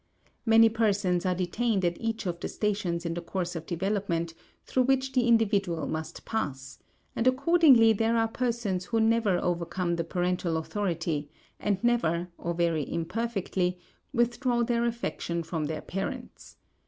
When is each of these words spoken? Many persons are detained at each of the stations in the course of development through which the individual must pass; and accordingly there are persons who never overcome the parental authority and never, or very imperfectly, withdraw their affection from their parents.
Many 0.47 0.67
persons 0.67 1.27
are 1.27 1.35
detained 1.35 1.85
at 1.85 2.01
each 2.01 2.25
of 2.25 2.39
the 2.39 2.47
stations 2.47 3.05
in 3.05 3.13
the 3.13 3.21
course 3.21 3.55
of 3.55 3.67
development 3.67 4.33
through 4.65 4.81
which 4.85 5.11
the 5.11 5.27
individual 5.27 5.85
must 5.85 6.25
pass; 6.25 6.79
and 7.15 7.27
accordingly 7.27 7.93
there 7.93 8.17
are 8.17 8.27
persons 8.27 8.85
who 8.85 8.99
never 8.99 9.37
overcome 9.37 9.97
the 9.97 10.03
parental 10.03 10.57
authority 10.57 11.29
and 11.59 11.83
never, 11.83 12.29
or 12.39 12.55
very 12.55 12.91
imperfectly, 12.91 13.77
withdraw 14.11 14.63
their 14.63 14.85
affection 14.85 15.43
from 15.43 15.65
their 15.65 15.81
parents. 15.83 16.57